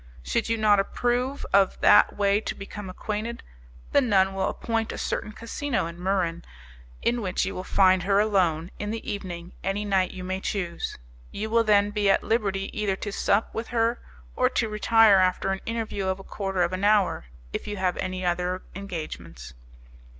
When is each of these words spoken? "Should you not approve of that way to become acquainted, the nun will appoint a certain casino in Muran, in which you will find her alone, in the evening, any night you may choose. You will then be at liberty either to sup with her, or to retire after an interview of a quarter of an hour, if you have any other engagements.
"Should 0.23 0.49
you 0.49 0.57
not 0.57 0.79
approve 0.79 1.45
of 1.53 1.79
that 1.81 2.17
way 2.17 2.41
to 2.41 2.55
become 2.55 2.89
acquainted, 2.89 3.43
the 3.91 4.01
nun 4.01 4.33
will 4.33 4.49
appoint 4.49 4.91
a 4.91 4.97
certain 4.97 5.31
casino 5.31 5.85
in 5.85 5.99
Muran, 5.99 6.43
in 7.03 7.21
which 7.21 7.45
you 7.45 7.53
will 7.53 7.63
find 7.63 8.01
her 8.01 8.19
alone, 8.19 8.71
in 8.79 8.89
the 8.89 9.07
evening, 9.07 9.51
any 9.63 9.85
night 9.85 10.09
you 10.09 10.23
may 10.23 10.39
choose. 10.41 10.97
You 11.29 11.51
will 11.51 11.63
then 11.63 11.91
be 11.91 12.09
at 12.09 12.23
liberty 12.23 12.71
either 12.75 12.95
to 12.95 13.11
sup 13.11 13.53
with 13.53 13.67
her, 13.67 13.99
or 14.35 14.49
to 14.49 14.67
retire 14.67 15.17
after 15.17 15.51
an 15.51 15.61
interview 15.67 16.07
of 16.07 16.17
a 16.19 16.23
quarter 16.23 16.63
of 16.63 16.73
an 16.73 16.83
hour, 16.83 17.25
if 17.53 17.67
you 17.67 17.77
have 17.77 17.95
any 17.97 18.25
other 18.25 18.63
engagements. 18.73 19.53